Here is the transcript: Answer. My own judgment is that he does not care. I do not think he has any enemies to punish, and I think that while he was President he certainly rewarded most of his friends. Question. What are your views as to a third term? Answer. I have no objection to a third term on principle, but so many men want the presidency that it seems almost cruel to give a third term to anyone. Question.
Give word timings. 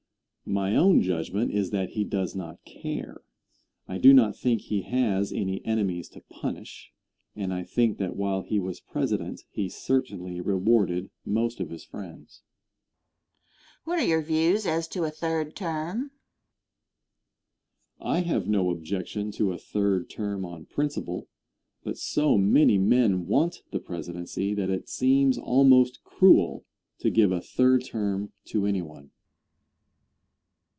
Answer. 0.47 0.55
My 0.59 0.75
own 0.75 1.01
judgment 1.01 1.51
is 1.51 1.69
that 1.69 1.91
he 1.91 2.03
does 2.03 2.35
not 2.35 2.61
care. 2.65 3.21
I 3.87 3.97
do 3.97 4.11
not 4.11 4.35
think 4.35 4.59
he 4.59 4.81
has 4.81 5.31
any 5.31 5.63
enemies 5.65 6.09
to 6.09 6.19
punish, 6.29 6.91
and 7.37 7.53
I 7.53 7.63
think 7.63 7.99
that 7.99 8.17
while 8.17 8.41
he 8.41 8.59
was 8.59 8.81
President 8.81 9.45
he 9.49 9.69
certainly 9.69 10.41
rewarded 10.41 11.09
most 11.23 11.61
of 11.61 11.69
his 11.69 11.85
friends. 11.85 12.41
Question. 13.83 13.83
What 13.85 13.99
are 13.99 14.05
your 14.05 14.21
views 14.21 14.65
as 14.65 14.89
to 14.89 15.05
a 15.05 15.09
third 15.09 15.55
term? 15.55 16.11
Answer. 18.01 18.01
I 18.01 18.19
have 18.19 18.49
no 18.49 18.71
objection 18.71 19.31
to 19.33 19.53
a 19.53 19.57
third 19.57 20.09
term 20.09 20.43
on 20.43 20.65
principle, 20.65 21.29
but 21.85 21.97
so 21.97 22.37
many 22.37 22.77
men 22.77 23.25
want 23.25 23.61
the 23.71 23.79
presidency 23.79 24.53
that 24.55 24.69
it 24.71 24.89
seems 24.89 25.37
almost 25.37 26.03
cruel 26.03 26.65
to 26.99 27.09
give 27.09 27.31
a 27.31 27.39
third 27.39 27.85
term 27.85 28.33
to 28.47 28.65
anyone. 28.65 29.11
Question. 29.11 29.17